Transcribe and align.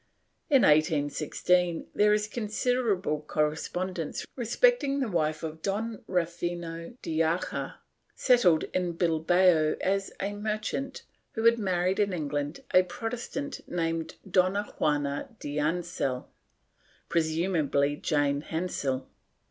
In 0.49 0.63
1816 0.63 1.85
there 1.93 2.11
is 2.11 2.25
considerable 2.27 3.21
correspondence 3.21 4.25
respecting 4.35 4.99
the 4.99 5.07
wife 5.07 5.43
of 5.43 5.61
Don 5.61 6.03
Rufino 6.07 6.95
de 7.03 7.19
Acha, 7.19 7.75
settled 8.15 8.63
in 8.73 8.93
Bilbao 8.93 9.75
as 9.79 10.11
a 10.19 10.33
merchant, 10.33 11.03
who 11.33 11.43
had 11.43 11.59
married 11.59 11.99
in 11.99 12.13
England 12.13 12.61
a 12.73 12.81
Protestant 12.81 13.59
named 13.69 14.15
Dona 14.27 14.63
Juana 14.79 15.35
de 15.39 15.57
Ancell— 15.59 16.27
presumably 17.07 17.95
Jane 17.95 18.41
Hansell. 18.41 19.07